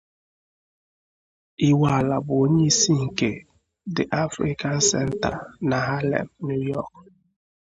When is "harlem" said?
5.87-6.27